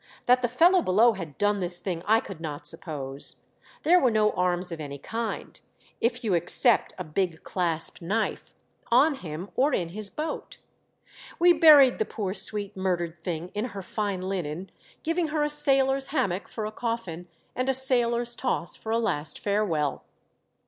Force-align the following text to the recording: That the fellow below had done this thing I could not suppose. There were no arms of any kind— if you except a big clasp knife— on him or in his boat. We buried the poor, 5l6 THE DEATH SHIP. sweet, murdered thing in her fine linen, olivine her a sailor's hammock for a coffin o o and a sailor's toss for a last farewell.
That 0.25 0.41
the 0.41 0.47
fellow 0.47 0.81
below 0.81 1.13
had 1.13 1.37
done 1.37 1.59
this 1.59 1.77
thing 1.77 2.01
I 2.07 2.21
could 2.21 2.41
not 2.41 2.65
suppose. 2.65 3.35
There 3.83 3.99
were 3.99 4.09
no 4.09 4.31
arms 4.31 4.71
of 4.71 4.79
any 4.79 4.97
kind— 4.97 5.61
if 6.01 6.23
you 6.23 6.33
except 6.33 6.91
a 6.97 7.03
big 7.03 7.43
clasp 7.43 8.01
knife— 8.01 8.55
on 8.87 9.13
him 9.13 9.51
or 9.55 9.75
in 9.75 9.89
his 9.89 10.09
boat. 10.09 10.57
We 11.37 11.53
buried 11.53 11.99
the 11.99 12.05
poor, 12.05 12.33
5l6 12.33 12.33
THE 12.33 12.33
DEATH 12.33 12.37
SHIP. 12.39 12.49
sweet, 12.73 12.77
murdered 12.77 13.21
thing 13.21 13.49
in 13.53 13.65
her 13.65 13.83
fine 13.83 14.21
linen, 14.21 14.71
olivine 15.05 15.29
her 15.29 15.43
a 15.43 15.51
sailor's 15.51 16.07
hammock 16.07 16.47
for 16.47 16.65
a 16.65 16.71
coffin 16.71 17.27
o 17.29 17.29
o 17.29 17.37
and 17.57 17.69
a 17.69 17.73
sailor's 17.75 18.33
toss 18.33 18.75
for 18.75 18.91
a 18.91 18.97
last 18.97 19.37
farewell. 19.37 20.03